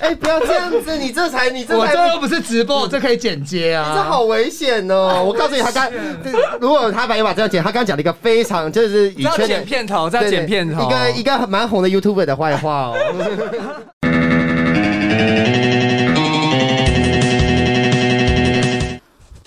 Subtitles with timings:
[0.00, 3.92] 哎，不要这样子，你这才你这我才这又不是直播，我这可以剪接啊。
[3.94, 5.22] 这好危险哦！
[5.28, 5.90] 我告诉你，他刚
[6.24, 12.96] 这如果他把把这样剪，他刚讲了一个非常就是以要圈的剪片头，要对剪片头，一个一个蛮红的 YouTuber 的坏话哦。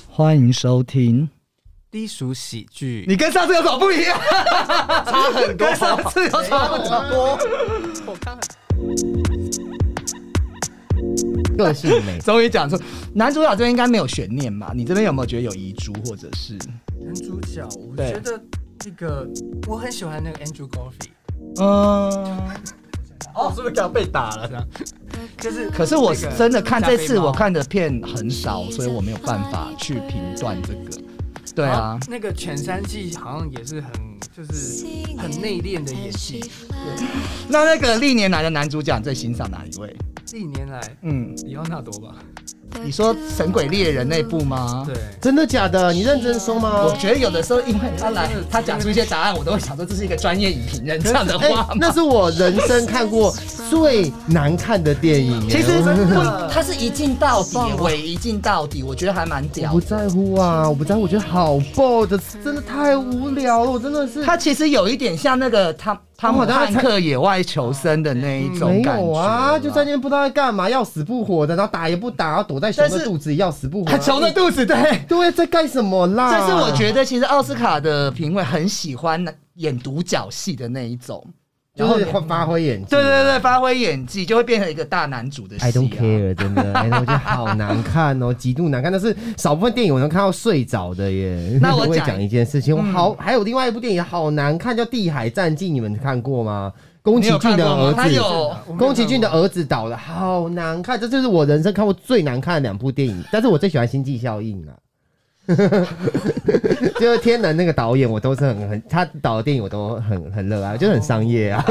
[0.15, 1.27] 欢迎收听。
[1.89, 3.05] 低俗喜剧。
[3.07, 4.19] 你跟上次有什么不一样？
[5.05, 7.37] 差很多跟上次有差很多。
[8.05, 8.37] 我刚
[11.57, 12.77] 个性美，终于讲出
[13.13, 14.71] 男主角这边应该没有悬念吧？
[14.75, 16.57] 你这边有没有觉得有遗珠，或者是
[16.99, 18.41] 男主角，我觉得
[18.85, 19.27] 那个
[19.67, 22.49] 我很喜欢那个 Andrew Garfield，嗯？
[23.35, 24.47] 哦，是不是刚被打了？
[24.47, 24.67] 这样，
[25.39, 31.02] 就是可是我那个真的看这次我看的片很少，所以我没有办法去评断这个。
[31.55, 33.91] 对啊，那个犬山季好像也是很
[34.35, 34.85] 就是
[35.17, 36.43] 很内敛的演技。
[37.47, 39.95] 那那个历年来的男主角你最欣赏哪一位？
[40.31, 42.15] 历年来，嗯，李奥纳多吧？
[42.83, 44.83] 你说《神鬼猎人》那部吗？
[44.87, 45.91] 对，真的假的？
[45.93, 46.83] 你认真说吗？
[46.83, 51.67] 我觉得有的时候，因为他来，他讲出一些答案，我都会想说这是一个专业影评人讲的哎话吗？
[51.75, 53.33] 那是我人生看过
[53.69, 55.49] 最难看的电影。
[55.49, 59.79] 其实我不，他是一镜到底，尾一镜到底，我觉得还蛮屌我。
[59.79, 64.23] 不在乎啊，我不在乎，我觉得好爆的，真的太无聊了，我真的是。
[64.23, 73.91] 他其实有一点像那个汤汤姆汉克野外求生的那一种感觉有啊，就在那那边不知道在干嘛，要死不活的，然后打也不打，然后躲在熊的肚子里要死不活。
[73.91, 75.05] 还熊的肚子，对。
[75.05, 76.29] 对，在干什么啦？
[76.31, 79.21] 但是我觉得其实奥斯卡的评委很喜欢
[79.55, 81.21] 演独角戏的那一种，
[81.75, 82.89] 就是会发挥演技。
[82.91, 85.67] 对对对，发挥演技就会变成一个大男主的戏、啊。
[85.67, 88.91] I don't care，真的， 哎，我觉得好难看哦， 极度难看。
[88.91, 91.57] 但是少部分电影我能看到睡着的耶。
[91.59, 96.71] 那我讲会讲一件事情，我嗯好，还有另外一部电影好难看，叫《地海战记》，你们看过吗？
[97.01, 103.21] 宫崎骏的儿子，有宫崎骏的儿子导的，好难看，这就是我人生看过最难看的两部电影。
[103.31, 104.75] 但是我最喜欢《星际效应》啊。
[106.99, 111.63] 就是天能那个导演，我都是很很他导的电影我都很很热爱，就是很商业啊。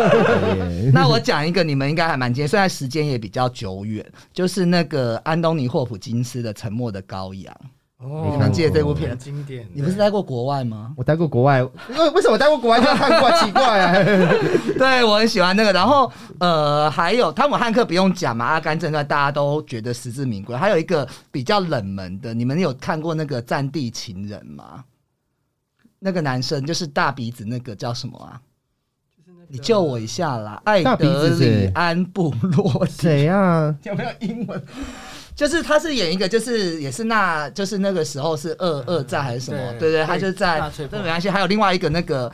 [0.92, 7.54] 那我讲一个，你们应该还蛮接，虽然时间也比较久远，就是那个安东尼霍普金斯的《沉默的羔羊》。
[8.04, 9.18] 哦你们记得这部片很？
[9.18, 9.64] 经典。
[9.72, 10.92] 你不是待过国外吗？
[10.96, 13.30] 我待过国外，为为什么我待过国外就要看过？
[13.38, 13.92] 奇怪啊！
[14.76, 15.72] 对，我很喜欢那个。
[15.72, 20.56] 然后呃，还有汤姆汉克不用讲嘛，《阿甘正传》大家都觉得实至名归。
[20.56, 24.82] 还有一个比较冷门的，你们有看过那个《战地情人》吗？
[26.04, 28.40] 那个男生就是大鼻子那个叫什么啊？
[29.48, 30.60] 你救我一下啦！
[30.64, 33.74] 艾德里安布洛迪谁啊？
[33.82, 34.62] 有没有英文？
[35.34, 39.58] 就是他是演一个，就是也是那，就是那个时候是二二战还是什么？
[39.72, 40.58] 对对对，他就在
[40.90, 41.28] 没关系。
[41.28, 42.32] 还有另外一个那个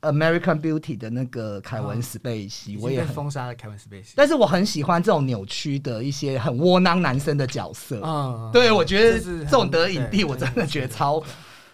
[0.00, 4.14] American Beauty 的那个凯文史贝西，我也，封杀了凯文斯贝西。
[4.16, 8.00] 但是我很喜欢这种扭曲的一些很窝囊男生的角色。
[8.02, 11.22] 嗯对，我觉得这种得影帝，我真的觉得超。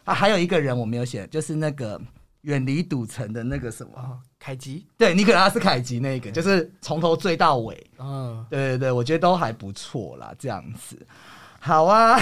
[0.04, 2.00] 啊，还有一个人我没有写，就是那个
[2.42, 7.86] 远离赌城的那个什么，哦，凯吉，对，尼可拉斯凯吉那个，就是从头追到尾。
[7.98, 10.98] 嗯，对对对，我觉得都还不错啦，这样子。
[11.60, 12.18] 好啊，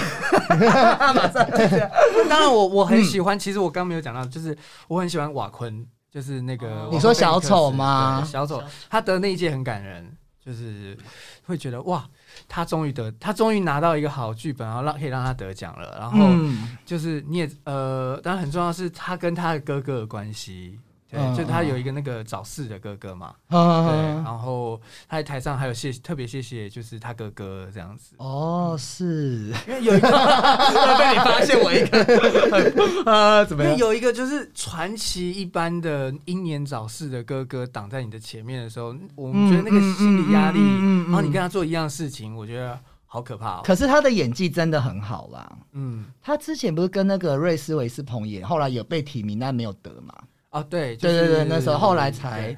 [1.14, 1.90] 马上这样。
[2.28, 4.54] 当然我我很喜欢，其实我刚没有讲到，就是
[4.86, 8.22] 我很喜欢瓦昆，就是那个你说小丑吗？
[8.22, 10.14] 小丑，他得那一届很感人，
[10.44, 10.96] 就是
[11.44, 12.08] 会觉得哇，
[12.48, 15.96] 他终于得，他终于拿到一个好剧本，然后让可以让他得奖了。
[15.98, 20.78] 然后嗯，就是你也呃，当然很重要的是他跟他的哥哥的关系。
[21.10, 30.08] 对，嗯就他有一个那个早逝的哥哥嘛，对，然嗯，后他在台上还有谢特别谢谢，就是他哥哥这样子，哦，是，因为有一个
[30.98, 33.72] 被你发现我一个， 呃，怎么样？
[33.72, 40.60] 因为有一个就是传奇一般的英年早逝的哥哥挡在你的前面的时候，我们觉得那个心理压力，
[41.06, 43.60] 然后你跟他做一样事情，我觉得好可怕哦。
[43.64, 45.52] 可是他的演技真的很好啦。
[45.72, 50.14] 嗯，他之前不是跟那个瑞斯维斯彭演，后来有被提名但没有得嘛？
[50.50, 52.56] 哦，对，就是对对对，那时候后来才。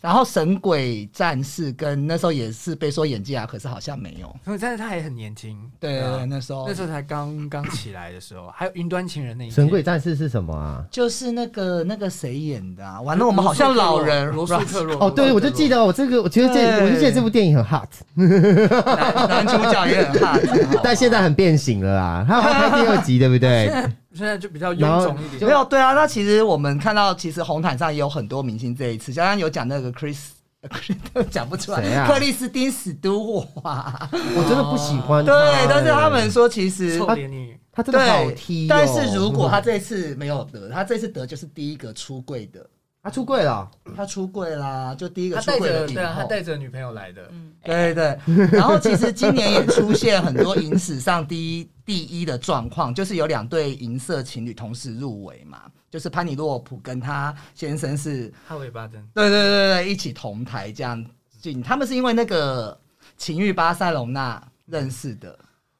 [0.00, 4.26] 然后《神鬼战士》跟那时候也是被说演技啊，可是好像没有。
[4.44, 10.84] 所以但是他也很年轻，对对对，啊那时候那时候才刚刚起来的时候，还有《云端情人》那一届神鬼战士是什么啊？
[10.90, 13.00] 就是那个那个谁演的啊？
[13.00, 20.40] 完了，我们好像老人罗素克洛哦，对，我就记得我这个，我觉得这，我就记得这部电影很 hot，男男主角也很 hot，，
[20.82, 22.24] 但现在很变形了啦。
[22.26, 23.70] 他要拍第二集，对不对？
[24.14, 25.44] 现在就比较臃肿一点。
[25.44, 25.92] 没有对啊。
[25.94, 30.18] 那其实我们看到，其实红毯上也有很多明星这一次，刚刚有讲那个 Chris。
[31.28, 35.24] 讲不出来，啊克里斯汀史都华，我真的不喜欢。
[35.24, 35.34] 对，
[35.68, 38.66] 但是他们说其实臭脸女，他真的好对踢哦。
[38.70, 42.64] 但是如果他这次没有得，他这次得就是第一个出柜的
[43.02, 46.28] 他出柜了，他出柜啦，就第一个出他带柜的对啊，他后。
[46.28, 59.04] 带着女朋友来的，嗯，对对对， 然后其实今年也出现很多影史上第一第一的状况，就是有两对银色情侣同时入围嘛，就是潘尼洛普跟他先生是，哈维巴登。
[59.14, 61.04] 对对对对，一起同台这样。
[61.40, 62.80] 进，他们是因为那个
[63.16, 65.36] 情欲巴塞隆纳认识的，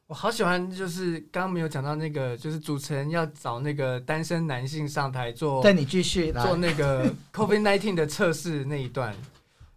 [0.08, 9.14] 我好喜欢，就是刚刚没有讲到那个，就是主持人要找那个单身男性上台做对你继续来做，那个 COVID nineteen 的测试那一段，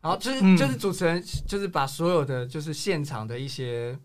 [0.02, 3.98] 然后就是、嗯就是主持人就是把所有的就是现场的一些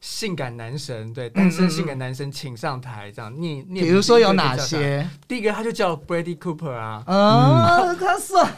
[0.00, 3.84] 性感男神，对单身性感男神请上台，这样念念。
[3.84, 4.56] 比如说有哪？
[4.56, 5.08] 些？
[5.26, 8.44] 第一个他就叫 Brady Cooper 啊啊，他帅，，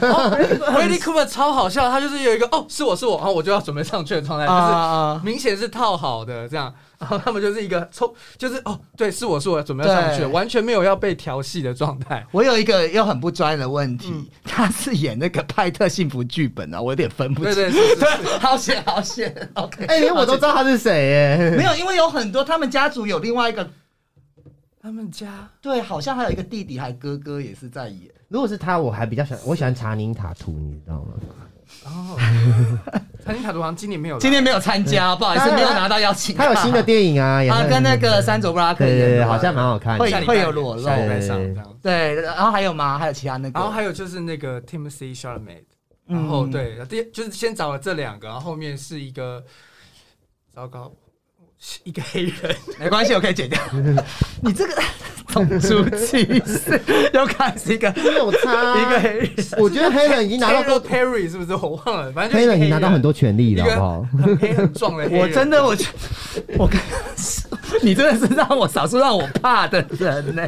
[0.00, 6.72] Brady Cooper 超好笑，他就是有一个哦是我是我，然后我就要准备上去的状态，就是啊，明显是套好的这样，
[7.04, 12.26] 然后他们就是一个抽，就是哦，对，是我是我准备要上去完全没有要被调戏的状态。
[12.32, 17.54] 我有一个又很不专业的问题，嗯他是演那个派特幸福剧本啊，我有点分不清。
[17.54, 19.84] 对对 是是是，对，好险好险，OK。
[19.84, 21.54] 哎，连我都知道他是谁耶。
[21.54, 23.68] 没有，因为有很多他们家族有另外一个，
[24.80, 28.10] 他们家对，好像还有一个弟弟还哥哥也是在演。
[28.28, 31.12] 如果是他，我还比较喜欢，我喜欢查宁塔图，你知道吗？
[31.86, 32.16] 哦，
[33.24, 40.04] 餐厅塔图好像今年没有，今天没有参加，不好意思，没有拿到邀请他有新的电影啊， 也他跟那个山卓布拉克演，好像蛮好看的。
[40.04, 41.78] 会会有裸露下礼拜上这样。
[41.82, 42.98] 对，然后还有吗？
[42.98, 43.58] 还有其他那个？
[43.58, 45.64] 然后还有就是那个 Timothy Chalamet，
[46.08, 49.42] 嗯然后对，第就是先找了这两个，然后后面是一个
[50.54, 50.92] 糟糕，
[51.84, 53.58] 一个黑人， 没关系，我可以剪掉。
[54.42, 54.82] 你这个
[55.34, 56.80] 种族歧视
[57.12, 59.30] 又开始一个没有差，一个黑人。
[59.58, 61.54] 我觉得黑人已经拿到多，Perry 是不是？
[61.54, 64.06] 我忘了，反正就是黑人已经拿到很多多权利了，好不好？
[64.22, 65.86] 很黑很壮的黑人，我真的，我觉
[66.56, 66.80] 我跟
[67.82, 70.46] 你真的是让我少数让我怕的人呢、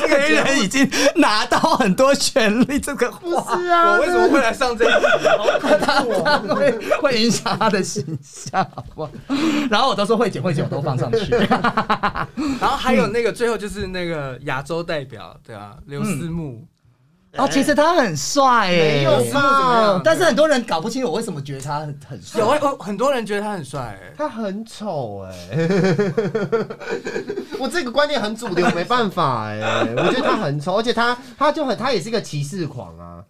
[0.00, 5.06] 这个黑人已经拿到很多权利，这个话是啊我为什么会来上这一集？
[5.60, 6.00] 他他
[6.54, 6.72] 会
[7.02, 9.10] 会影响他的形象，好不好？
[9.70, 11.18] 然后我都说会剪会剪，我都放上去。
[12.60, 16.66] 然后还有那个最后就是那个亚洲代表，对啊，刘思慕，
[17.38, 20.00] 哦，其实他很帅哎、没有？
[20.04, 22.40] 但是很多人搞不清楚我为什么觉得他很很帅。
[22.40, 25.32] 有有很多人觉得他很帅，哎他很丑哎，
[27.58, 29.58] 我这个观念很主流，没办法哎，
[29.96, 33.22] 我觉得他很丑，而且他他就很他也是个歧视狂啊，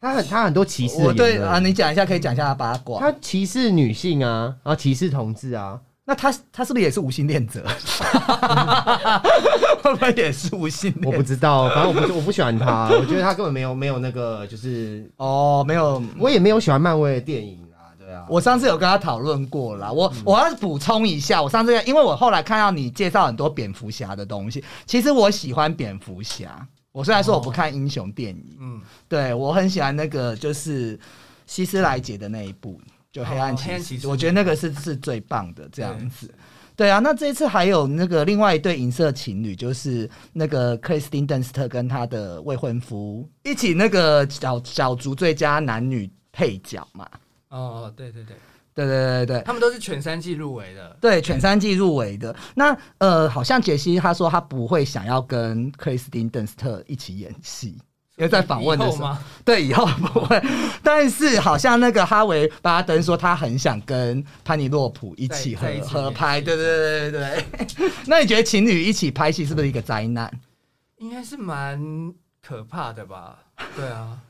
[0.00, 1.36] 他很他很多歧视的我言论。
[1.36, 3.00] 对啊，你讲一下，可以讲一下他八卦。
[3.00, 5.78] 他歧视女性啊，然后歧视同志啊，
[6.10, 7.64] 那他他是不是也是无性恋者？
[9.80, 11.06] 会不会也是无性恋？
[11.06, 16.02] 我不知道，反正我不我不喜欢他，我觉得他根本没有没有那个就是，哦，没有。
[16.18, 26.66] 我也没有喜欢漫威的电影啊，对啊，我上次有跟他讨论过啦，我、我要补充一下，我上次因为我后来看到你介绍很多蝙蝠侠的东西，其实我喜欢蝙蝠侠。
[26.90, 30.98] 我虽然说我不看英雄电影，嗯，对我很喜欢那个就是
[31.46, 32.80] 希斯莱杰的那一部，
[33.12, 36.32] 就黑暗哦骑士，我觉得那个是是最棒的这样子。
[36.76, 47.06] 对啊，那这一次还有那个另外一对银色情侣，就是那个克里斯汀邓斯特跟他的未婚夫一起那个角角逐最佳男女配角嘛。
[47.50, 48.36] 哦，对对对，
[48.74, 52.34] 对对对对他们都是全三季入围的，对，全三季入围的。
[52.54, 57.76] 那呃，好像杰西他说他不会想要跟克里斯汀邓斯特一起演戏。
[58.20, 59.16] 因为在访问的时候？
[59.46, 60.40] 对，以后不会。
[60.82, 67.44] 但是好像那个哈维巴登说他很想跟潘尼洛普一起合合拍，对对对对
[67.78, 67.90] 对。
[68.06, 70.30] 那你觉得情侣一起拍戏是不是一个灾难？
[70.98, 71.82] 应该是蛮
[72.46, 73.38] 可怕的吧？
[73.74, 74.20] 对啊，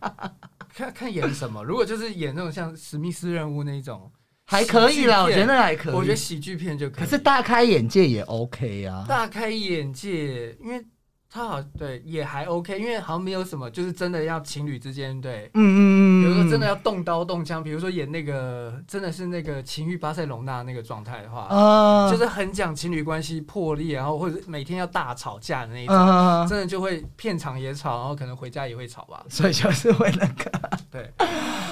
[0.74, 1.62] 看看演什么。
[1.62, 4.10] 如果就是演那种像史密斯任务那一种，
[4.46, 5.94] 还可以啦，我觉得那还可以。
[5.94, 7.04] 我觉得喜剧片就可以。
[7.04, 9.04] 可是大开眼界也 OK 啊。
[9.06, 10.82] 大开眼界，因为
[11.32, 15.48] 他好对也还 OK，因为好像没有什么就是真的要情侣之间对。
[15.54, 15.78] 嗯嗯
[16.20, 29.24] 嗯，比如说真的要动刀动枪，比如说演那个真的是那个情欲巴塞隆纳那个状态的话，啊，就是很讲情侣关系破裂，然后或者每天要大吵架的那一种，嗯，真的就会片场也吵，然后可能回家也会吵吧。
[29.28, 30.50] 所以就是会那个。
[30.90, 31.08] 对，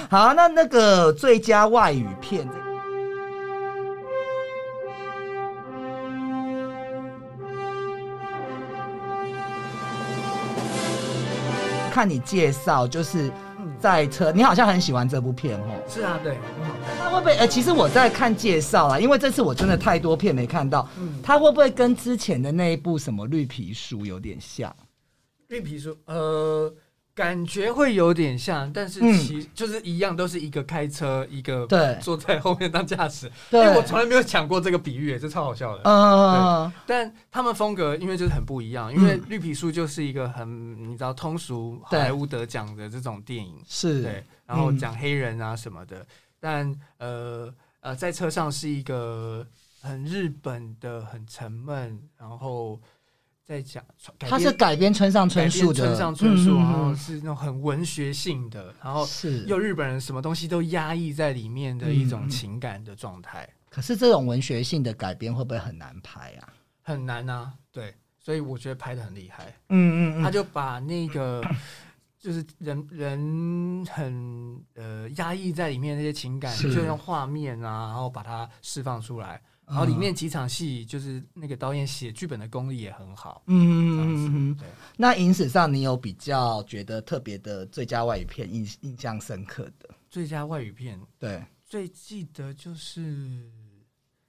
[0.09, 2.47] 好，那那个最佳外语片，
[11.89, 13.31] 看你介绍，就是
[13.79, 15.83] 在车，你好像很喜欢这部片哦。
[15.89, 16.97] 是啊，对，很好看。
[16.97, 17.35] 它会不会？
[17.37, 24.73] 呃，其实我在看介绍啊，因为这次我真的太多片没看到，嗯，它会不会跟之前的那一部什么绿皮书有点像？
[25.47, 26.71] 绿皮书，呃，
[27.19, 29.13] 感觉会有点像，但是嗯。
[29.19, 31.97] 其、就是一样，都是一个开车，一个对。
[32.01, 33.29] 坐在后面当驾驶。
[33.51, 33.59] 对。
[33.59, 35.81] 因为我从来没有讲过这个比喻，这超好笑的。
[35.83, 39.23] 嗯，但他们风格因为就是很不一样，因为嗯。
[39.27, 46.05] 绿皮书就是一个很你知道通俗好莱坞得奖的这种电影，是，对，然后讲黑人啊什么的。
[46.39, 49.45] 但呃呃，在车上是一个
[49.81, 52.79] 很日本的、很沉闷，然后
[53.49, 53.83] 在讲
[54.19, 66.53] 它是改编村上春树的，村上春树，嗯然后是那种很文学性的，然后是又日本人什么东西都压抑在里面的一嗯种情感的状态，可是这种文学性的改编会不会很难拍啊？
[66.83, 67.51] 很难啊。
[67.71, 69.51] 对，所以我觉得拍的很厉害。
[69.69, 71.43] 嗯嗯他就把那个
[72.21, 79.41] 就是人人很呃压抑在里面那些情感，就用画面啊，然后把它释放出来。
[79.69, 83.43] 然后里面几场戏，就是那个导演写剧本的功力也很好。
[83.45, 89.89] 嗯嗯嗯，对，那影史上你有比较觉得特别的最佳外语片印印象深刻的？
[90.09, 93.47] 最佳外语片对，最记得就是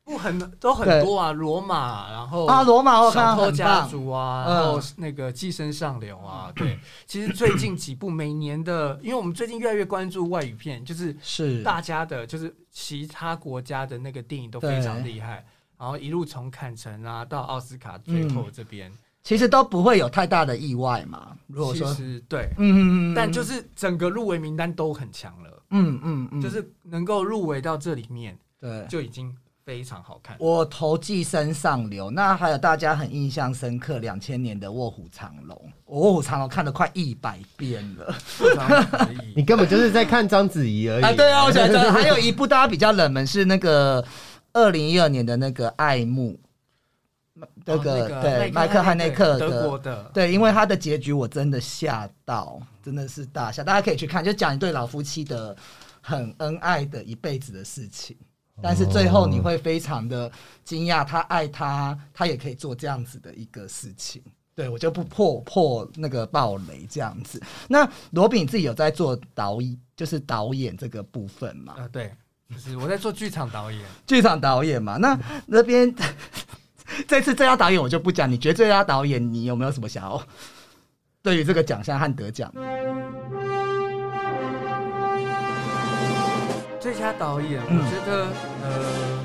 [0.04, 4.54] 不很都很多啊，罗马，然后啊，罗马我看小偷到很棒，家族啊，嗯。
[4.54, 11.62] 然后那个寄生上流啊，对，其实最近几部每年的，因为我们最近越来越关注外语片，就是是。
[11.62, 15.44] 大家的，就是其他国家的那个电影都非常厉害，
[15.78, 18.90] 然后一路从坎城啊到奥斯卡最后这边，
[19.22, 21.36] 其实都不会有太大的意外嘛。
[21.46, 28.84] 如果其说，实对，嗯嗯嗯，但就是整个入围名单都很强了，嗯嗯嗯，就是能够入围到这里面对。
[28.88, 29.32] 就已经
[29.64, 30.36] 非常好看。
[30.38, 38.14] 我投寄生上流，那还有大家很印象深刻两千年的《卧虎藏龙》，我《卧虎藏龙》看了快一百遍了。
[39.34, 41.04] 你根本就是在看章子怡而已。
[41.04, 44.04] 啊，对啊，我想得还有一部大家比较冷门是那个
[44.52, 46.32] 二零一二年的那个《爱慕》，
[47.64, 53.62] 那个、哦对麦克汉内克德国的，对，因为他的结局我真的吓到，真的是大吓。
[53.62, 55.56] 大家可以去看，就讲一对老夫妻的
[56.00, 58.16] 很恩爱的一辈子的事情，
[58.62, 60.30] 但是最后你会非常的
[60.64, 64.22] 惊讶，他爱他，他也可以做这样子的一个事情。
[64.54, 67.40] 对我就不破破那个暴雷这样子。
[67.66, 71.76] 那罗比你自己有在做导演，就是导演这个部分嘛？
[71.78, 72.12] 啊对，
[72.50, 73.80] 就是我在做剧场导演。
[74.06, 75.94] 剧场导演嘛，那 那边
[77.08, 80.22] 这次最佳导演我就不讲，你觉得最佳导演你有没有什么想要
[81.22, 82.52] 对于这个奖项和得奖？
[86.80, 88.26] 最佳导演，嗯我觉得、
[88.64, 89.20] 呃，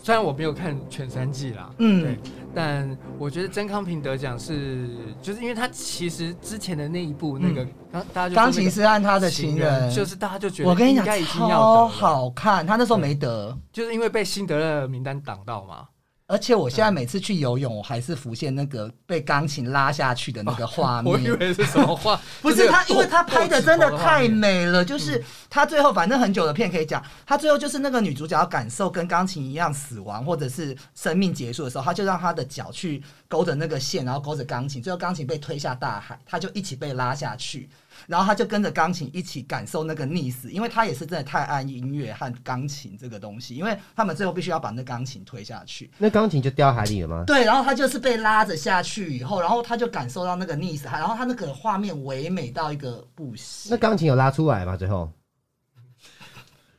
[0.00, 2.02] 虽然我没有看全三季啦，嗯。
[2.02, 2.18] 对，
[2.54, 4.88] 但我觉得曾康平得奖是，
[5.20, 13.56] 就是因为他其实之前的那一部那个，刚、大家钢琴师和他的情人，就是大家就觉得我跟你讲应该已经要得超，好看，他那时候没得。
[13.72, 15.88] 就是因为被辛德勒名单挡到嘛。
[16.26, 21.12] 而且我现在每次去游泳，我还是浮现那个被钢琴拉下去的那个画面。
[21.12, 24.42] 我以为是什么画， 不是他，因为他拍的真的太美。
[24.42, 37.70] 美了，就是他最后反正很久的片可以讲，他最后就是那个女主角要感受跟钢琴一样死亡或者是生命结束的时候，他就让他的脚去勾着那个线，然后勾着钢琴，最后钢琴被推下大海，他就一起被拉下去，
[38.06, 47.24] 然后他就跟着钢琴一起感受那个溺死，因为他也是真的太爱音乐和钢琴这个东西，因为他们最后必须要把那钢琴推下去，那钢琴就掉海里了吗？
[47.26, 53.70] 对，然后他就是被拉着下去以后，然后他就感受到那个溺死，然后他那个画面唯美到一个不行。
[53.70, 54.76] 那钢琴有拉出来吗？
[54.76, 55.10] 最后？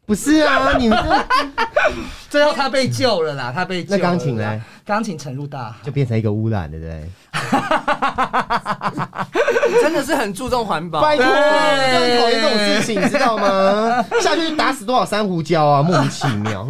[0.05, 1.25] 不是啊，你那
[2.29, 4.61] 最后他被救了啦，他被救钢琴呢？
[4.85, 5.77] 钢琴沉入大海。
[5.83, 7.09] 就变成一个污染，对不对？
[9.81, 11.01] 真的是很注重环保。
[11.01, 14.03] 拜托，讨厌这种事情，你知道吗？
[14.21, 16.67] 下去打死多少珊瑚礁啊，莫名其妙。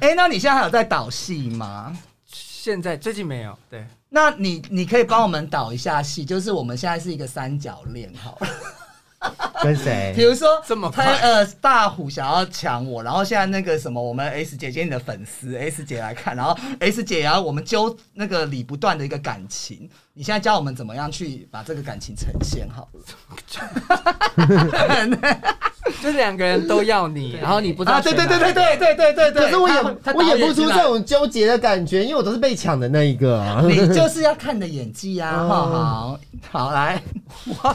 [0.00, 1.96] 哎、那你现在还有在导戏吗？
[2.26, 8.48] 现在最近没有，对，那你你可以帮我们导一下戏，就是我们现在是一个三角恋，好了。
[9.62, 10.22] 跟谁比？
[10.22, 23.00] 如说这么他快呃大虎想要抢我，然后现在那个什么，我们 S 姐姐你的粉丝 S 姐来看，然后 S 姐也要我们揪那个理不断的一个感情，你现在教我们怎么样去把这个感情呈现好了。
[26.02, 29.68] 就是两个人都要你，然后你不知道啊，对对对对对对对对对，可是我
[30.02, 30.82] 他演我演不出这。
[30.82, 33.62] 种纠结的感觉，因为我都是被抢的那一个啊。
[33.64, 35.38] 你就是要看你的演技啊！
[35.46, 36.18] 哦好
[36.50, 37.00] 好好来，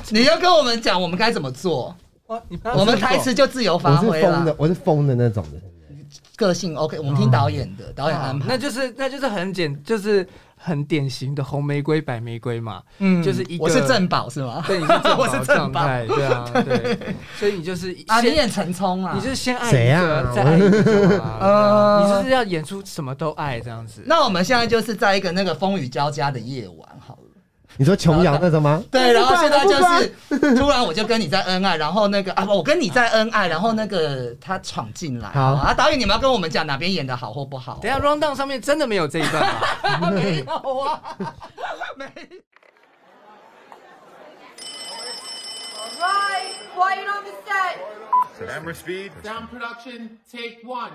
[0.09, 1.95] 你要跟我们讲我们该怎么做，
[2.27, 5.51] 我们台词就自由发挥是疯的了，，我是疯的那种的。
[6.35, 10.27] 个性 OK，我们听导演的，导演安排，那就是那就是很简，就是
[10.57, 12.81] 很典型的红玫瑰白玫瑰嘛。
[12.99, 14.63] 嗯就是一个我是正宝是吗？
[14.65, 15.43] 对，你是正 我是宝。
[15.45, 20.01] 正宝，对啊， 对，所以你就是啊，你先演陈冲啊，你就是先爱谁啊？
[20.01, 21.37] 一个，再爱一个啊？
[21.41, 22.03] 呃。
[22.07, 24.01] 你就是要演出什么都爱这样子。
[24.05, 26.89] 那我们现在就是在一个那个风雨交加的夜晚。
[27.77, 28.83] 你说琼瑶那种吗？
[28.91, 37.79] 对，然后现在就是突然我就跟你在恩爱，然后那个啊，我跟你在恩爱，然后那个他闯进来，好啊，导演你们要跟我们讲哪边演的好或不好？
[37.81, 39.43] 等下 round down 上面真的没有这一段
[39.99, 40.09] 吗？
[40.11, 41.01] 没有啊，
[41.97, 42.05] 没。
[45.99, 47.79] Right, quiet on the set.
[48.45, 49.11] Camera speed.
[49.23, 50.91] Sound production, take one.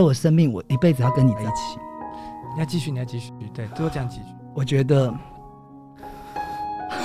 [0.00, 1.78] 在我生命，我一辈子要跟你在一起。
[2.54, 4.34] 你要继续，你要继续，对，多讲几句。
[4.54, 5.12] 我觉得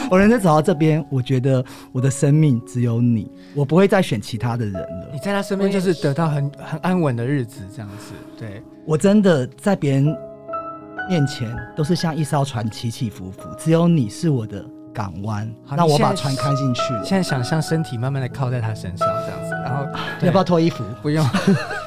[0.10, 1.62] 我人生走到这边，我觉得
[1.92, 5.20] 我的生命只有你，我不会再选其他的人了你。
[5.20, 8.64] 在他身边就是得到很很安稳的日子，这样子，对。
[8.86, 10.16] 我真的在别人
[11.10, 17.04] 面前都是像一艘船起起伏伏，只有你是我的港湾，让好你现在我把船开进去了。
[17.04, 19.84] 现在想象身体慢慢的靠在他身上，这样子，然后
[20.22, 20.82] 要不要脱衣服？
[21.02, 21.28] 不用？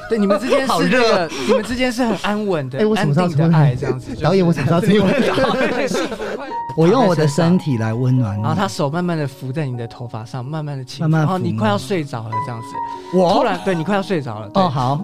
[0.09, 4.15] 对，你们之间是你们之间是很安稳的、哎我什安定的爱，这样子。
[4.15, 5.13] 导演，我什么时候出来？
[5.13, 8.41] 很幸福，快我用我的身体来温暖你。
[8.41, 12.67] 然后他手慢慢的扶在你的头发上，慢慢的轻抚，慢慢然后你快要睡着了，这样子。
[13.15, 14.49] 我突然，对你快要睡着了。
[14.55, 14.99] 哦，好，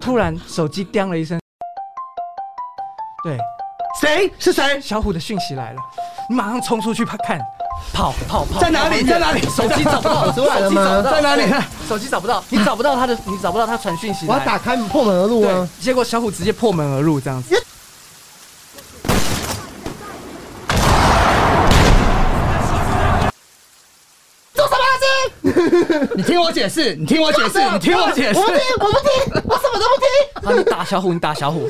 [0.00, 1.38] 突然手机叮了一声，
[3.22, 3.38] 对，
[4.00, 4.80] 谁是谁？
[4.80, 5.80] 小虎的讯息来了，
[6.28, 7.40] 你马上冲出去看，
[7.92, 9.02] 跑跑跑，在哪里？
[9.04, 9.40] 在哪里？
[9.48, 11.42] 手机找不到，跑出来了吗手机找不到在哪里？
[11.88, 14.34] 手机找不到，你找不到他的，你找不到他传讯息来。
[14.34, 17.54] 我要打开破门而入对啊！，结果小虎直接破门而入，这样子。
[26.14, 28.38] 你听我解释，你听我解释，你听我解释。
[28.38, 30.08] 我不听，我不听，我什么都不听。
[30.42, 31.68] 好，你打小虎，你打小虎，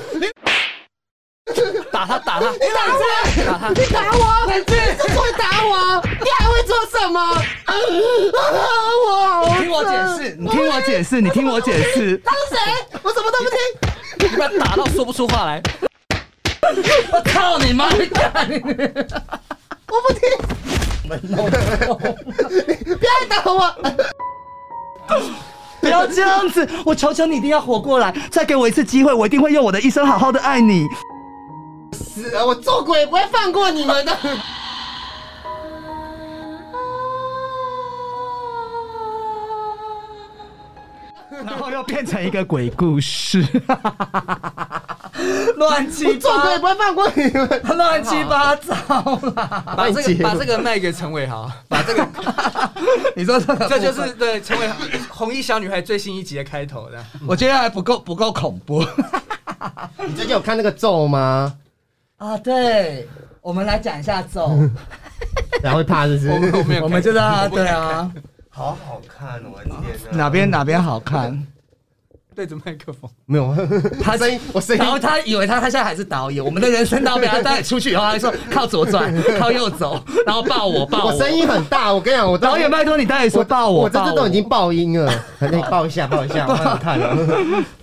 [1.92, 2.98] 打他，打他，你打我！
[3.46, 4.20] 打他，你打我！
[4.46, 4.74] 你之
[5.14, 7.20] 所以打我，你还会做什么？
[9.00, 12.20] 我你听我解释，你听我解释，你听我解释。
[12.24, 12.58] 他是谁？
[13.02, 13.58] 我什么都不听。
[14.18, 15.62] 你把他打到说不出话来。
[17.12, 17.90] 我操你妈！
[17.90, 18.54] 你干你
[19.86, 20.28] 我不听。
[21.06, 23.72] 不要打我！
[25.80, 26.68] 不要这样子！
[26.84, 30.84] 我求求你一定要活过来，再给我一次机会，我一定会用我的一生好好的爱你。
[31.92, 32.46] 死了！
[32.46, 34.16] 我做鬼不会放过你们的。
[41.44, 43.44] 然后又变成一个鬼故事，
[45.56, 47.60] 乱七做鬼不会放过你们。
[47.62, 48.74] 八 乱七八糟
[49.36, 49.62] 啦！
[49.76, 52.08] 把这接个把这个卖给陈伟豪，把这个，
[53.14, 54.76] 你说这个，这就是对陈伟豪
[55.10, 57.04] 红衣小女孩最新一集的开头的。
[57.26, 58.84] 我觉得还不够不够恐怖
[60.06, 61.52] 你最近有看那个咒吗？
[62.18, 62.36] 啊！
[62.38, 63.06] 对，
[63.42, 64.50] 我们来讲一下咒，
[65.62, 66.64] 然后会怕是不我们我是？
[66.68, 68.10] 没有看，我们就让他对啊，
[68.48, 69.50] 好好看哦！
[69.52, 70.16] 我的天哪！
[70.16, 71.46] 哪边哪边好看？
[72.34, 73.10] 对着麦克风。
[73.24, 73.54] 没有？
[74.02, 81.12] 他 声音，我声音然后他以为他他现在还是导演，我们的人生导演，他带你出去以后，他还说靠左转，靠右 走，然后抱我抱我。
[81.12, 87.16] 我声音很大，我跟你讲，我导演拜托你带你说抱我，我这抱次都已经爆音了，那你抱一下，抱一下，我想看了。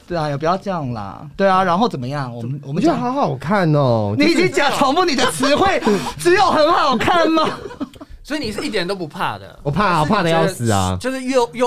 [0.07, 1.27] 对啊，也不要这样啦。
[1.35, 2.33] 对啊，然后怎么样？
[2.35, 4.15] 我们我们觉得，好好看哦。
[4.17, 5.81] 你已经讲重复你的词汇，
[6.19, 7.49] 只有很好看吗？
[8.23, 9.59] 所以你是一点都不怕的。
[9.63, 11.63] 我怕我怕的要死啊就是越越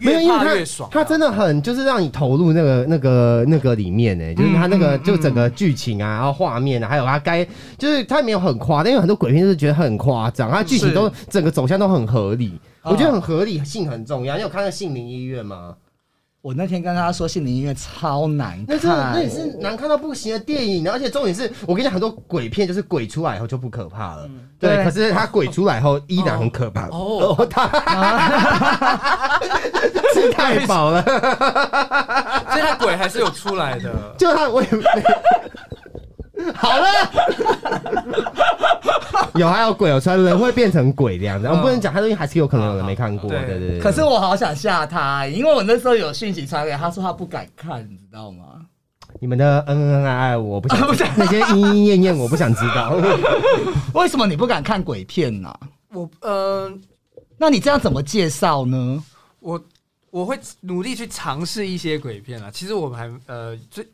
[0.00, 0.92] 没有，越怕因为越爽啊。
[0.92, 7.44] 他他真的很就是让你投入那个那个那个里面呢，就是他那个就整个剧情啊，然后画面啊，还有他该
[7.76, 14.36] 就是他没有很夸张，因为很多鬼片就是觉得很夸张，他剧情都整个走向都很合理，哦我觉得很合理性很重要。
[14.36, 15.74] 你有看那个杏林医院吗？
[16.48, 24.26] 我那天跟他说，心理音乐超难那是看，那也是难看到不行的电影，而且重点是我跟你讲，很多鬼片就是鬼出来以后就不可怕了，
[24.58, 26.86] 对，对可是他鬼出来后依然很可怕。
[26.86, 27.68] 哦哦，他
[30.14, 34.14] 吃太饱了，所以他鬼还是有出来的。
[34.16, 34.82] 就他我也没。
[36.54, 36.86] 好了，
[39.34, 43.80] 有还有鬼有出来，人会变成鬼这样子，我们不能讲，他东西还是有可能有人没看过，对对对对。
[43.80, 48.44] 可是我好想吓他，因为我那时候有讯息传给他说他不敢看，你知道吗？
[49.20, 50.78] 你们的恩恩爱爱，我不想
[51.16, 52.94] 那些莺莺燕燕，我不想知道。
[53.94, 55.52] 为什么你不敢看鬼片呢、
[55.92, 56.70] 我呃，
[57.36, 59.02] 那你这样怎么介绍呢？
[59.40, 59.60] 我
[60.10, 62.50] 我会努力去尝试一些鬼片啊。
[62.52, 63.86] 其实我们还呃最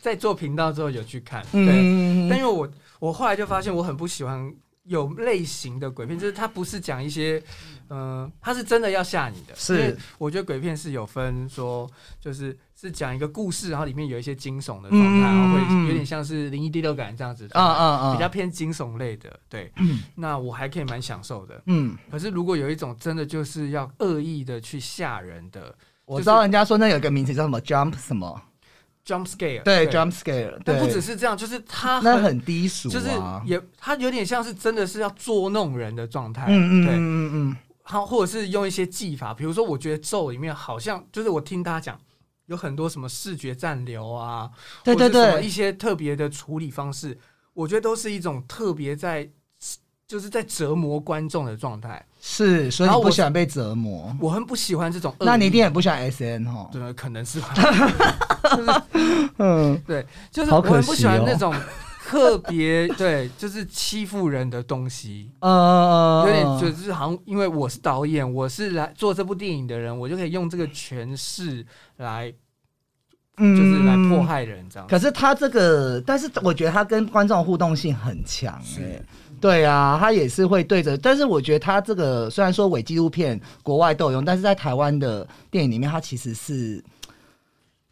[0.00, 4.54] 在做频道之后有去看，对，嗯，但因为我我后来就发现我很不喜欢
[4.84, 7.42] 有类型的鬼片，就是它不是讲一些，
[7.88, 9.54] 嗯、它是真的要吓你的。
[9.56, 9.96] 是。
[10.18, 15.82] 我觉得鬼片是有分说，就是是讲一个故事，然后里面有一些惊悚的状态，嗯然后嗯嗯。
[15.82, 19.40] 会有点像是灵异第六感这样子，啊啊啊，比较偏惊悚类的。
[19.48, 19.72] 对，
[20.14, 21.60] 那我还可以蛮享受的。
[21.66, 28.40] 嗯，可是如果有一种真的就是要恶意的去吓人的我知道人家说那有一个名词叫什么 jump 什么，
[29.06, 42.00] jump scare，对 jump scare，对，但不只是这样，就是它那很低俗就是啊，也，它有点像是真的是要捉弄人的状态，对，嗯嗯嗯嗯嗯，它或者是用一些技法，比如说，我觉得咒里面好像就是我听大家讲，
[42.46, 44.50] 有很多什么视觉暂留啊，
[44.82, 47.16] 对对或者是什么一，些特别的处理方式，
[47.54, 49.30] 我觉得都是一种特别在
[50.06, 52.04] 就是在折磨观众的状态。
[52.20, 57.54] 是，所以我不喜欢被折磨，我很不喜欢这种，那你一定也不喜欢 S N 哈，对，可能是吧，
[59.38, 61.54] 嗯， 对，就是我很不喜欢那种
[62.04, 65.30] 特别对，就是欺负人的东西。
[65.40, 71.64] 呃，有点就是好像，因为我是导演，我是来做这部电影的人，我就可以用这个诠释
[71.98, 72.32] 来，
[73.36, 74.22] 就就是来迫。
[74.22, 74.86] 害人这样。
[74.86, 79.02] 嗯可是他这个，但是我觉得他跟观众互动性很强、欸，
[79.40, 80.96] 对啊，他也是会对着。
[80.96, 86.82] 但是我觉得他这个虽然说伪纪录片国外都有用，但是在台湾的电影里面，他其实是。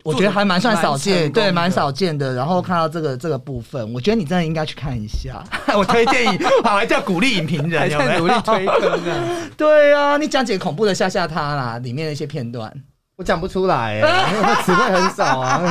[0.03, 2.35] 我觉得还蛮算少见，对，蛮少见的。
[2.35, 5.43] 然后看到这个这个部分，我觉得你真的应该去看一下。
[5.75, 8.67] 我推荐你，好，还叫鼓励影评人，还有没有在努力推。
[9.57, 12.71] 对啊，你讲几个恐怖的吓吓他啦，里面的一些片段，
[13.17, 15.63] 我讲不出来、欸，因为词汇很少啊。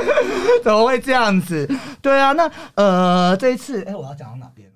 [0.64, 1.68] 怎么会这样子？
[2.00, 4.66] 对啊，那呃，这一次，哎、我要讲到哪边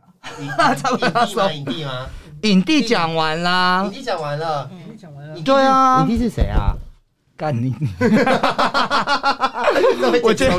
[0.58, 0.74] 啊？
[0.76, 1.50] 差不多要说。
[1.50, 2.06] 影帝吗？
[2.42, 3.82] 影帝讲完啦。
[3.86, 6.00] 影，帝讲完了，影帝讲完了，对啊。
[6.02, 6.74] 影，帝是谁啊？
[7.36, 7.74] 干你！
[10.12, 10.52] 我 我觉得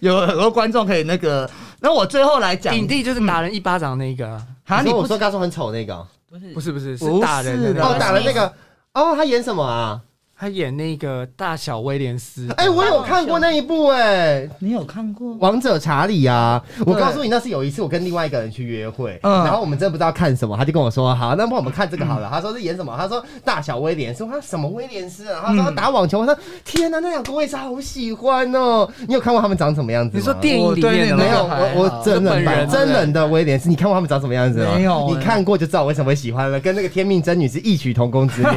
[0.00, 1.48] 有很多观众可以那个，
[1.78, 2.76] 那我最后来讲。
[2.76, 6.52] 影帝就是打人一巴掌那个啊，啊，你我说刚说很丑那个哦，不是。
[6.54, 8.52] 不是不是是打人的那哦，打了那个，
[8.94, 10.02] 哦，他演什么啊？
[10.40, 12.48] 他演那个大小威廉斯。
[12.56, 15.34] 哎、我有看过那一部哎、你有看过？
[15.40, 16.62] 王者查理啊！
[16.86, 22.30] 我告诉你，那是有一次我跟另外一个人去约会，嗯然后我们真的不知道看什么，他就跟我说：“好，那帮我们看这个好了。
[22.32, 22.94] 他说是演什么？
[22.96, 25.42] 他说大小威廉斯，我说他什么威廉斯啊？
[25.46, 26.20] 他说他打网球。
[26.20, 28.88] 我说天哪，那两个我也是好喜欢哦！
[29.08, 30.20] 你有看过他们长什么样子吗？
[30.20, 34.74] 你说电影里面的没有，我我真人版真人的威廉斯，你看过他们长什么样子吗？
[34.76, 38.52] 没有你看过就知道我为什么会喜欢了，跟那个天命真女是异曲同工之妙，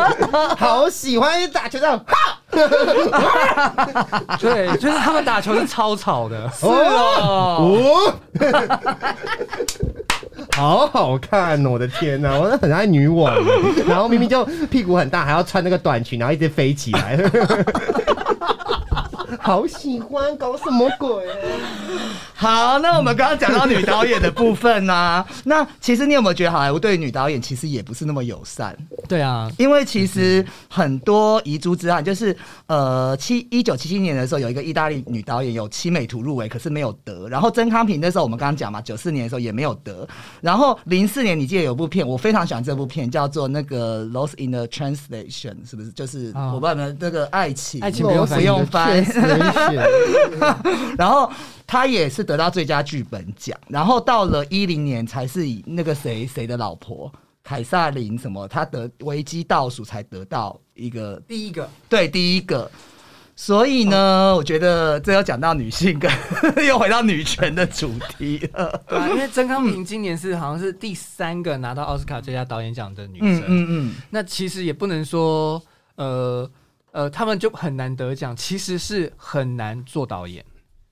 [0.56, 2.16] 好喜欢打球这样，哈，
[4.40, 6.48] 对，就是他们打球是超吵的。
[6.52, 8.14] 是哦，哦，
[10.56, 11.70] 好好看哦！
[11.70, 13.34] 我的天哪，我很爱女网，
[13.86, 17.16] 然后明明就屁股很大，还要穿那个短裙，然后一直飞起来，
[19.40, 21.08] 好喜欢，搞什么鬼？
[22.34, 28.76] 好，那我们刚刚讲到女导演的部分呢、 那其实你有没有觉得好莱坞对女导演其实也不是那么友善？
[29.08, 32.36] 对啊，因为其实很多遗珠之案，就是
[32.66, 37.28] 呃七一九七七年的时候，有一个意大利女导演有七美图入围，可是没有得。
[37.28, 40.06] 然后曾康平那时候我们刚刚讲嘛，九四年的时候也没有得。
[40.40, 45.90] 然后零四年你记得有部片，我非常喜欢这部片，叫做那个《Lost in the Translation》，是不是？
[45.92, 48.26] 就是、啊我不知道你们那个爱情，爱情不用
[48.66, 49.04] 翻
[50.96, 51.30] 然后
[51.66, 62.70] 他也是得到最佳剧本奖，然后到了一零年才是以那个谁谁的老婆凯撒琳什么，他得危机倒数才得到一个第一个对第一个。
[63.40, 66.10] 所以呢，我觉得这又讲到女性跟
[66.66, 68.82] 又回到女权的主题了。
[68.88, 73.44] 对啊，因为曾康平今年是好像是第三个拿到奥斯卡最佳导演奖的女嗯生。
[73.46, 75.62] 嗯嗯，那其实也不能说，
[75.94, 76.50] 呃
[76.92, 80.44] 呃，他们就很难得奖，其实是很难做导演。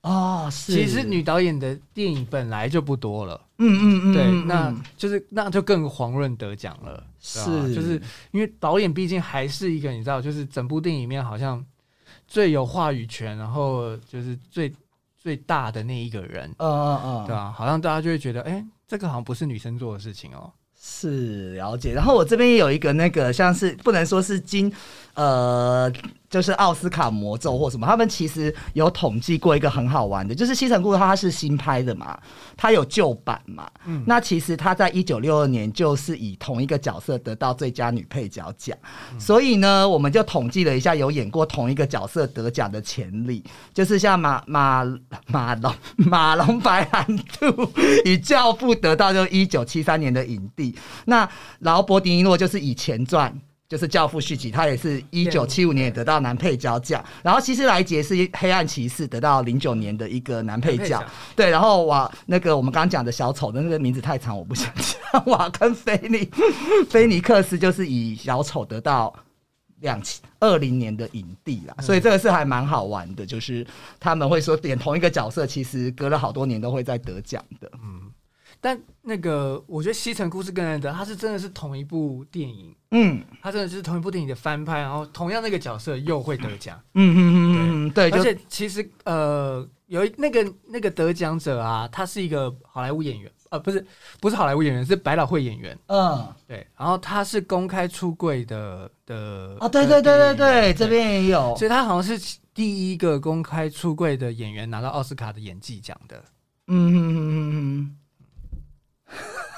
[0.03, 0.73] 哦，是。
[0.73, 11.65] 其实女导演的电影本来就不多了，嗯嗯嗯，对，嗯那嗯就是那就更遑论得奖了，是就是因为导演毕竟还是一个你知道，就是整部电影里面好像
[12.29, 14.73] 最有话语权，然后就是最
[15.17, 17.51] 最大的那一个人，嗯嗯嗯，对吧？
[17.51, 20.53] 好像大家就会觉得，哎，这个好像不是女生做的事情哦。
[20.89, 24.73] 是了解，然后我这边也有一个那个像是不能说是金，
[25.15, 25.93] 呃，
[26.29, 32.19] 就是奥斯卡魔咒或什么，他们其实有统计过一个很好玩的，就是《西城故事》它是新拍的嘛，
[32.57, 38.77] 它有旧版嘛，嗯那其实它在一九六二年就是以同一个角色得到最佳女配角奖，
[39.19, 44.85] 所以呢，我们就统计了一下有演过同一个角色得奖的潜力，就是像马马
[45.27, 47.71] 马龙马龙白兰度
[48.05, 51.29] 以《教父》得到就一九七三年的影帝，那
[51.61, 53.33] 劳勃迪尼诺就是以前传。
[53.69, 57.05] 就是《教父》续集，他也是一九七五年也得到男配角奖。
[57.23, 61.05] 然后希斯莱杰是《黑暗骑士》得到零九年的一个男配角。
[61.35, 65.25] 对，然后瓦那个我们刚刚讲的小丑的那个名字太长，我不想讲。
[65.27, 66.31] 瓦跟菲尼
[66.89, 69.13] 菲尼克斯就是以小丑得到
[69.81, 73.67] 两千二零年的影帝啦，所以这个是还蛮好玩的，就是
[73.99, 77.71] 他们会说演同一个角色，其实隔了好多年都会在得奖的。
[78.61, 83.23] 但那个我觉得《西城故事》更难得，它是真的是同一部电影，嗯。
[83.43, 93.87] 它真的是同一部电影的翻拍，然后同样那个角色又会得奖，嗯嗯嗯嗯，对，就而且其实呃有一那个那个得奖者啊，他是一个好莱坞演员，呃不是
[94.21, 96.27] 不是好莱坞演员，是百老汇演员，嗯。
[96.49, 106.25] 对，然后他是公开出柜的的哦，对对对对对，这边也有，所以他好像是第一个公开出柜的演员拿到奥斯卡的演技奖的。
[106.69, 107.97] 嗯嗯嗯嗯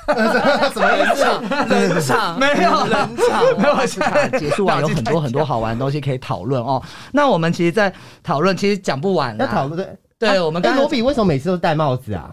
[0.73, 1.25] 什么意思？
[1.69, 6.83] 冷场没有冷场，嗯，没有，现在结束完有很多很多好玩的东西可以讨论哦。
[7.13, 7.93] 那我们其实，在
[8.23, 10.41] 讨论，其实讲不完啦要讨论对。
[10.41, 12.31] 我们刚才罗比为什么每次都戴帽子啊？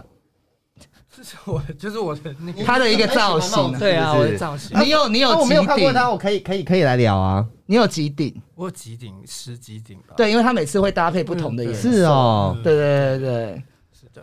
[1.24, 7.44] 是我就是我的那个，他的一个造型你对啊，我的造型，你有你有啊我没有几顶，看过他，我可以可以可以来聊啊。
[7.68, 8.36] 你有几顶？
[8.54, 11.90] 我有几顶十几顶吧，对，因为他每次会搭配不同的颜色。
[11.90, 13.64] 是哦，对对对对。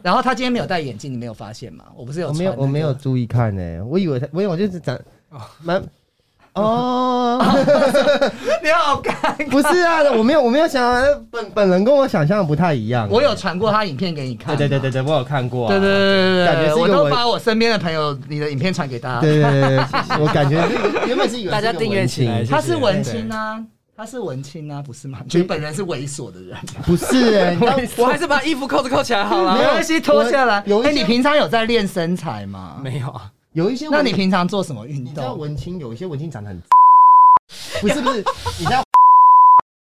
[0.03, 1.85] 然后他今天没有戴眼镜，你没有发现吗？
[1.97, 4.97] 我不是有我没有我没有注意看呢，我以为他，我以为我就是长
[5.31, 5.83] 哦蛮
[6.55, 7.41] 哦，
[8.63, 9.49] 你好尴尬。
[9.49, 13.09] 不是啊，我没有我没有想本本人跟我想象的不太一样。
[13.11, 14.55] 我有传过他影片给你看。
[14.55, 15.71] 对对对对对，我有看过啊。
[15.71, 19.21] 对对对对对，我都把我身边的朋友你的影片传给大家。
[19.23, 19.79] 对对对对，
[20.21, 20.63] 我感觉
[21.07, 25.21] 原本是以为大家订阅起来是文青他是文青啊，他是文青啊，不是吗？
[25.31, 26.59] 你本人是猥琐的人。
[26.85, 27.57] 不是
[28.01, 29.55] 我还是把衣服扣子扣起来好了。
[29.57, 30.59] 没关系，脱下来。
[30.61, 32.81] 哎，有你平常有在练身材吗？
[32.83, 35.39] 没有啊，有一些，那你平常做什么运动你知道动？
[35.39, 36.63] 文青有一些文青长得很，
[37.83, 38.25] 不是不是，
[38.59, 38.83] 你知道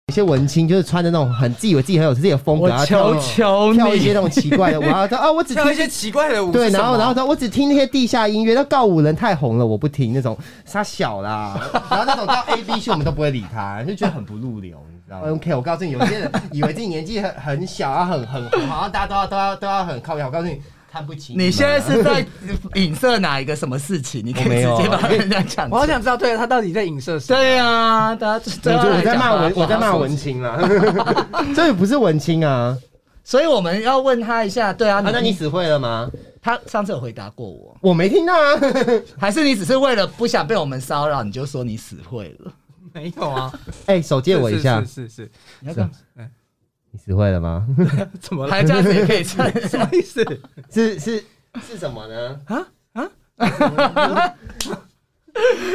[0.08, 20.22] 有些文青就是穿的那种很自以为自己很有自己的风格，然后跳跳一些那种奇怪的舞，然后 说啊，我只听跳一些奇怪的舞是对，然后什么然后他我只听那些地下音乐，那告五人太红了，我不听那种，他小啦， 然后那种到 A B 区我们都不会理他，就觉得很不入流，你知道吗？OK，我告诉你，有些人以为自己年纪很很小啊，很很红，好像大家都要都要都要很靠谱。
[20.22, 20.58] 我告诉你，
[20.90, 22.26] 看不起你现在是在
[22.74, 24.22] 影射哪一个什么事情？
[24.24, 25.68] 你可以直接把人家讲。
[25.70, 27.34] 我好想知道，对他到底在影射谁？
[27.34, 30.58] 对啊，大家我觉得我在骂文，我在骂文青，啊，
[31.54, 32.76] 这也不是文青啊。
[33.22, 36.10] 所以我们要问他一下，对啊，啊，那你死会了吗？
[36.40, 38.58] 他上次有回答过我，我没听到啊。
[39.20, 42.50] 还是你只是为了不想被我们骚扰，你就说你死会了？
[42.94, 43.52] 没有啊，
[43.84, 45.84] 哎，手借我一下是，是是是，你要干
[46.16, 46.24] 嘛？
[47.06, 47.64] 你死会了吗？
[48.20, 48.50] 怎么了？
[48.52, 49.46] 还这样子也可以唱？
[49.68, 50.24] 什么意思？
[50.72, 51.24] 是是
[51.66, 52.40] 是什么呢？
[52.46, 53.08] 啊啊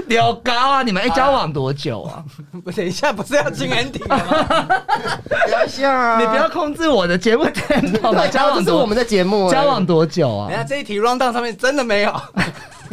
[0.08, 0.84] 聊高啊！
[0.84, 2.26] 你们哎交往多久啊？
[2.66, 4.18] 不，等一下，不是要进 ending 吗？
[5.30, 8.20] 不要笑啊你不要控制我的节目 tempo 嘛！
[8.28, 10.58] 对，交往是我们的节目，交往多久啊等一？
[10.60, 12.12] 下这一题 round down 上面真的没有。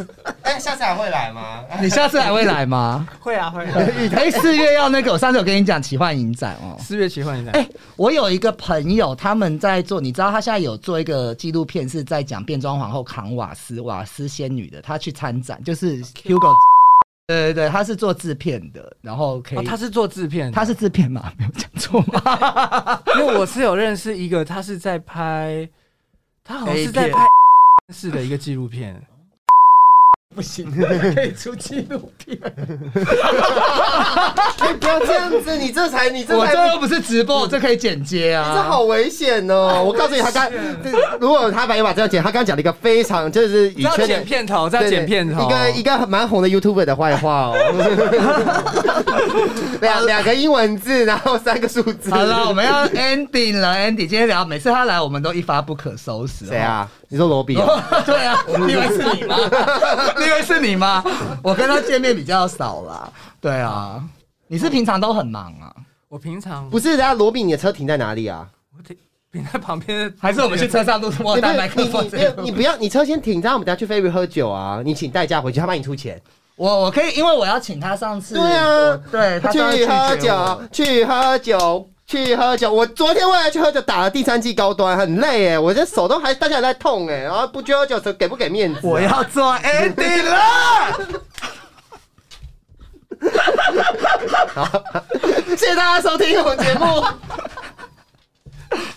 [0.43, 1.63] 哎，下次还会来吗？
[1.81, 3.07] 你下次还会来吗？
[3.19, 3.73] 会 啊会啊，
[4.15, 6.75] 哎，四月要那个，我上次有跟你讲奇幻影展哦。
[6.79, 7.53] 四月奇幻影展。
[7.55, 16.53] 哎、我有一个朋友，他们在做，你知道他现在有做一个纪录片，是在讲变装皇后扛瓦斯，瓦斯仙女的，他去参展，就是 Hugo，
[17.27, 23.01] 对对对，他是做制片的，然后可以，哦，他是做制片的，他是制片嘛，没有讲错吗？
[23.15, 25.69] 因为我是有认识一个，他是在拍，
[26.43, 27.25] 他好像是在拍
[27.93, 29.01] 是的一个纪录片。
[30.33, 30.71] 不行，
[31.13, 32.37] 可以出纪录片，
[32.95, 33.03] 你，
[34.79, 38.53] 不要这样子，你这才你这才我这又不是直播，我这可以剪接啊。
[38.55, 39.83] 这好危险哦！
[39.85, 40.89] 我告诉你，他刚这
[41.19, 47.57] 如果他把一把这样剪，他刚刚讲了一个非常就是以要圈的剪片头，要剪片头，一个一个蛮红的 YouTuber 的坏话哦。
[49.81, 52.09] 两两个英文字，然后三个数字。
[52.09, 56.45] 好了，我们要 ending 了，Andy 今天聊，每次他来我们都一发不可收拾。
[56.45, 56.87] 谁啊？
[57.09, 57.77] 你说罗比哦？
[58.05, 59.35] 对啊，你以为是你吗？
[60.21, 61.03] 你以为是你吗？
[61.43, 63.11] 我跟他见面比较少啦。
[63.39, 64.03] 对啊，
[64.47, 65.73] 你是平常都很忙啊？
[66.07, 68.47] 我平常不是，人家罗比，你的车停在哪里啊？
[68.77, 68.95] 我停
[69.31, 72.17] 停在旁边的，还是我们去车上录我你不带麦克是你你不？
[72.17, 74.81] 要你不要，你车先停，这样我们等下去菲律喝酒啊！
[74.83, 76.21] 你请代驾回去，他帮你出钱。
[76.57, 78.35] 我我可以，因为我要请他上次。
[78.35, 82.73] 对啊对他去喝酒，去喝酒，去喝酒。
[82.73, 88.81] 我昨天为了去喝酒打了第三季高端，很累哎，我这手都还到现在在痛哎，然后不去喝酒，给不给面子啊？
[88.83, 90.99] 我要做 ending 了。
[95.55, 97.01] 谢谢大家收听我们节目。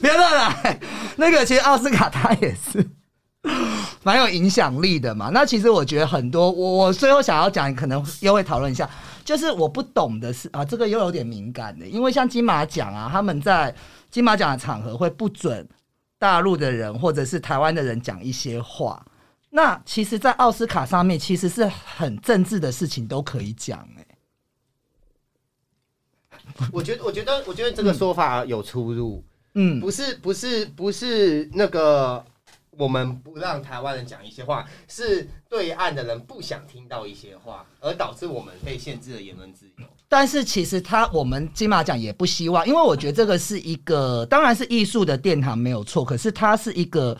[0.00, 0.80] 别乱来。
[1.14, 2.84] 那个其实奥斯卡他也是
[4.02, 5.30] 蛮有影响力的嘛。
[5.32, 8.90] 那其实我觉得很多，我我最后想要讲，可能又会讨论一下，
[9.24, 13.74] 就是我不懂的是啊，这个又有点敏感的，因为像金马奖啊，他们在
[14.10, 15.66] 金马奖的场合会不准
[16.18, 19.04] 大陆的人或者是台湾的人讲一些话。
[19.50, 24.06] 那其实，在奥斯卡上面，其实是很政治的事情都可以讲、欸，
[26.72, 29.22] 我觉得，我觉得，我觉得这个说法有出入，
[29.54, 32.24] 嗯，不是，不是，不是那个
[32.78, 39.84] 我们不让台湾人讲一些话，是对岸的人不想听到一些话，而导致我们被限制了言论自由。
[40.08, 47.16] 但是其实他我们金马奖也不希望，因为我觉得这个是一个，当然是艺术的殿堂没有错，可是它是一个。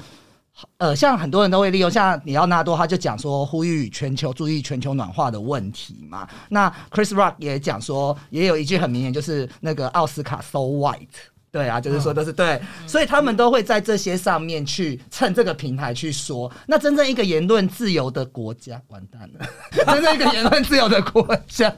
[0.77, 6.29] 呃，像很多人都会利用，像里奥纳多他就讲说，呼吁全球注意全球暖化的问题嘛。
[6.49, 11.09] 那 Chris Rock 也讲说，也有一句很明显，就是那个奥斯卡 so white，
[11.55, 16.51] 对啊，就是说都是对，所以他们都会在这些上面去趁这个平台去说。
[16.67, 19.47] 那真正一个言论自由的国家，完蛋了，
[19.87, 21.73] 真正一个言论自由的国家，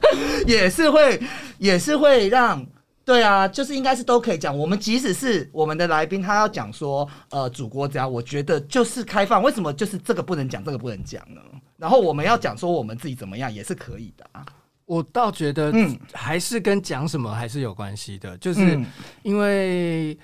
[0.47, 1.21] 也是会，
[1.59, 2.65] 也是会让。
[3.05, 4.57] 对啊，就是应该是都可以讲。
[4.57, 9.41] 我们即使是我们的来宾，他要讲说，呃，祖国怎样，我觉得就是开放。
[9.43, 11.39] 为什么就是这个不能讲，这个不能讲呢？
[11.77, 14.43] 然后我们要讲说我们自己怎么样，也是可以的啊。
[14.87, 15.95] 我倒觉得，嗯。
[16.11, 18.85] 还是跟讲什么还是有关系的，就是嗯
[19.21, 20.17] 因为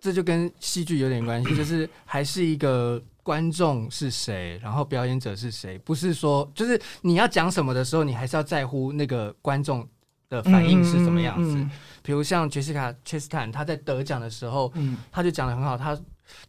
[0.00, 9.84] 这就跟戏剧有点关系， 就是还是一个观众是谁，然后表演者是谁，不是说就是你要讲什么的时候，你还是要在乎那个观众
[10.28, 11.56] 的反应是什么样子。
[11.56, 11.68] 嗯
[12.04, 14.96] 比如像杰西卡·切斯坦，他在得奖的时候，嗯。
[15.12, 15.96] 他就讲的很好，他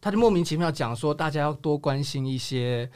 [0.01, 2.89] 他就莫名其妙讲说，大家要多关心一些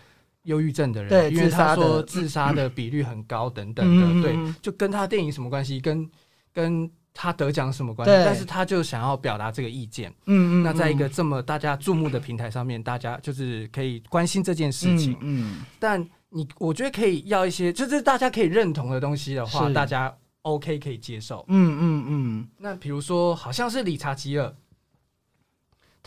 [0.48, 6.10] 忧郁症的人，对因为他说自杀的比率很高等等嗯的，对，就跟他电影什么关系，跟
[6.54, 8.18] 跟他得奖什么关对。
[8.18, 8.24] 系？
[8.26, 10.10] 但是他就想要表达这个意见。
[10.26, 21.44] 嗯嗯那在一个这么大家注目的平台上面，大家就是可以关心这件事情，嗯但你我觉得可以要一些，就是大家可以认同的东西的话，大家 OK 可以接受。
[21.48, 22.48] 嗯嗯嗯。
[22.58, 24.54] 那比如说，好像是理查吉尔，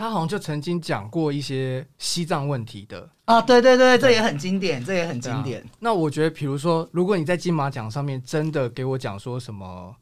[0.00, 3.06] 他好像就曾经讲过一些西藏问题的。
[3.26, 5.62] 啊，对对对，这也很经典，这也很经典。
[5.78, 9.94] 那我觉得，比如说，如果你在金马奖上面真的给我讲说什么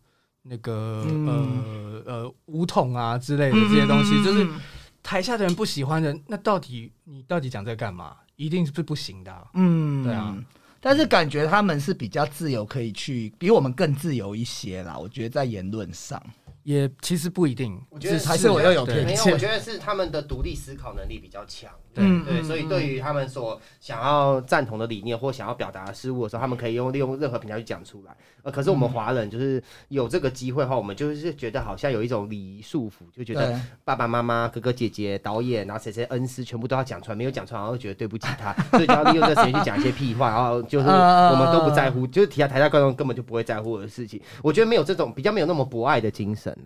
[0.43, 4.61] 那个、嗯呃呃武统啊之类的这些东西，就是嗯
[5.03, 8.15] 台下的人不喜欢的，那到底你到底讲这干嘛？
[8.37, 10.33] 一定是不行的啊、嗯对啊。
[10.81, 14.97] 但是感觉他们是比较自由，可以去比我们更自由一些啦。
[14.97, 16.23] 我觉得在言论上，
[16.63, 21.71] 也其实不一定，我觉得还是我要有对没有，偏见我觉得是他们的独立思考能力比较强。
[21.95, 28.17] 对对，所以对于他们所想要赞同的理念或想要表达的事物的时候，他们可以用利用任何平台去讲出来。
[28.45, 44.21] 呃，可是我们华人就是有这个机会的话，我们就是觉得好像有一种礼仪束缚，就觉得爸爸妈妈、哥哥姐姐、导演，然后谁谁恩师全部都要讲出来，没有讲出来，然后觉得对不起他，所以就要利用这时间去讲一些屁话，然后就 是呃我们都不在乎，就是提到台下观众根本就不会在乎的事情。
[44.41, 46.57] 我觉得没有这种比较没有那么博爱的精神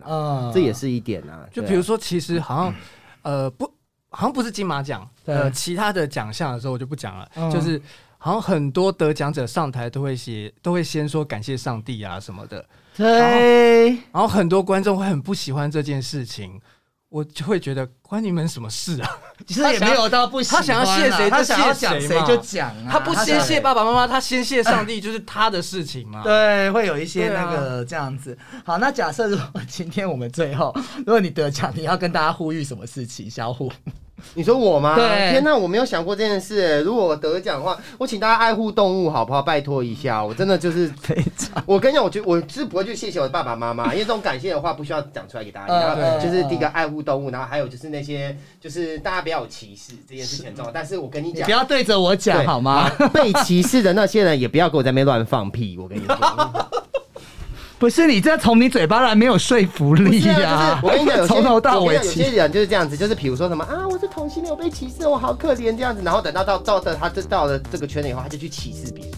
[0.53, 1.47] 这也是一点啊。
[1.51, 2.75] 就比如说，其实好像
[3.21, 3.65] 呃不，
[4.09, 7.51] 好像不是金马奖，呃，其他的奖项的时候我就不讲了，嗯。
[7.51, 7.81] 就是
[8.17, 16.59] 好像很多得奖者上台都会写，都会先说感谢上帝啊什么的，对，然后很多观众会很不喜欢这件事情。
[17.13, 19.17] 我就会觉得关你们什么事啊？
[19.45, 26.23] 其实也没有到不喜欢啊他想要谢谁就他想要谢谁讲谁嘛就讲啊，他不先谢爸爸妈妈，他先谢上帝，就是他的事情嘛。
[26.25, 28.35] 对，会有一些那个这样子。
[28.65, 33.29] 好，那假设如果今天我们最后，如果你得奖，你要跟大家呼吁什么事情？
[33.29, 33.71] 小虎，
[34.35, 34.95] 你说我吗？
[34.95, 36.81] 对天哪，我没有想过这件事。
[36.81, 39.41] 如果我得奖的话，我请大家爱护动物，好不好？
[39.41, 45.73] 拜托一下，我真的就是 非常我跟你讲，我觉我是不会去谢谢我的爸爸妈妈，因为这种感谢的话不需要讲出来给大家。
[45.73, 50.71] 嗯然后就是第一个爱护动物，然后还有就是那些就是大家不要有歧视这件事情很重要。
[50.71, 51.51] 但是我跟你讲你不。
[51.51, 52.89] 要对着我讲好吗？
[53.13, 56.15] 被歧视的那些人也不要给我在那边乱放屁，我跟你说。
[57.83, 69.13] 不是你这从你嘴巴来没有说服力呀、我跟你讲，有些从头到尾有些人就是这样子，就是比如说什么啊，我是同性恋，我被歧视，我好可怜这样子，然后等到到到的他这到了这个圈里以后，他就去歧视别人。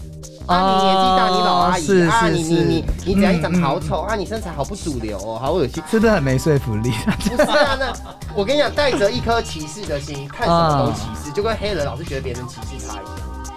[0.48, 3.32] 啊，你年纪大，你老阿姨啊，你你你你怎样？
[3.36, 5.80] 你长得好嗯丑啊，你身材好不主流哦，好恶心。
[5.88, 6.90] 是不是很没说服力？
[7.20, 7.92] 不是啊，那
[8.34, 13.04] 我跟你讲，带着一颗歧视的心，看什么都歧视，就跟黑人老是觉得别人歧视他一样，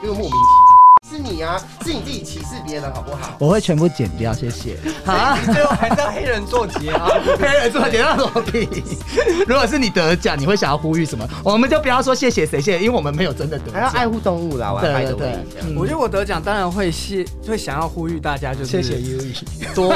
[0.03, 0.78] 就是莫名其妙。
[1.09, 3.35] 是你啊，是你自己歧视别人，好不好？
[3.39, 4.77] 我会全部剪掉，谢谢。
[5.03, 7.07] 好啊，最后还是要黑人做题啊。
[7.39, 8.67] 黑人做题那什么屁？
[9.47, 11.27] 如果是你得奖，你会想要呼吁什么？
[11.43, 13.73] 我们就不要说谢谢谁谢谢，因为我们没有真的得奖。
[13.73, 15.67] 还要爱护动物啦，我要拜对对对托一下。
[15.67, 19.33] 嗯我觉得我得奖当然会谢，会想要呼吁大家，就是谢谢 U E。
[19.73, 19.93] 多，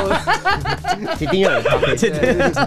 [1.17, 2.63] 请订阅我的 podcast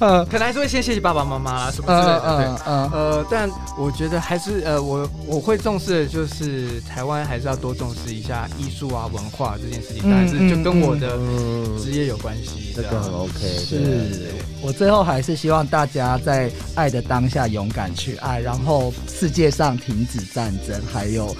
[0.00, 2.36] 嗯可能还是会先谢谢爸爸妈妈啦什么之类的。
[2.36, 12.72] 对嗯呃，但我觉得还是呃，我我会重视的就是台湾还是要多重重视一下艺术啊、文化这件事情，当然是就跟我的嗯，职业有关系。
[12.74, 21.36] 这个很 OK，对是我最后还是希望大家在爱的当下勇敢去爱，然后世界上停止战争，还有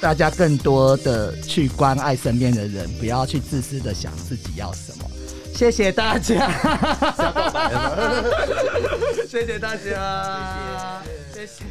[0.00, 5.10] 大家更多的去关爱身边的人，不要去自私的想自己要什么。
[5.54, 6.50] 谢谢大家，
[9.28, 11.00] 谢谢大家，
[11.34, 11.64] 谢谢。